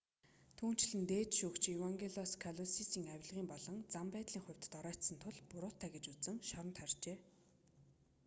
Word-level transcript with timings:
түүнчлэн 0.59 1.03
дээд 1.11 1.29
шүүгч 1.39 1.63
евангелос 1.77 2.31
калусисийг 2.43 3.05
авилгын 3.15 3.47
болон 3.53 3.77
зан 3.93 4.07
байдлын 4.15 4.43
хувьд 4.45 4.63
доройтсон 4.73 5.17
тул 5.23 5.37
буруутай 5.51 5.89
гэж 5.93 6.05
үзэн 6.13 6.37
шоронд 6.49 6.75
хорьжээ 6.81 7.17